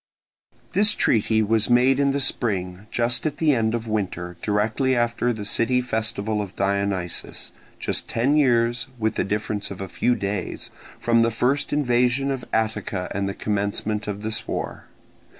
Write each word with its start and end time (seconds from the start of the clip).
This 0.71 0.95
treaty 0.95 1.43
was 1.43 1.69
made 1.69 1.99
in 1.99 2.09
the 2.09 2.19
spring, 2.19 2.87
just 2.89 3.27
at 3.27 3.37
the 3.37 3.53
end 3.53 3.75
of 3.75 3.87
winter, 3.87 4.35
directly 4.41 4.95
after 4.95 5.31
the 5.31 5.45
city 5.45 5.79
festival 5.79 6.41
of 6.41 6.55
Dionysus, 6.55 7.51
just 7.77 8.09
ten 8.09 8.35
years, 8.35 8.87
with 8.97 9.13
the 9.13 9.23
difference 9.23 9.69
of 9.69 9.79
a 9.79 9.87
few 9.87 10.15
days, 10.15 10.71
from 10.99 11.21
the 11.21 11.29
first 11.29 11.71
invasion 11.71 12.31
of 12.31 12.43
Attica 12.51 13.11
and 13.13 13.29
the 13.29 13.35
commencement 13.35 14.07
of 14.07 14.23
this 14.23 14.47
war. 14.47 14.87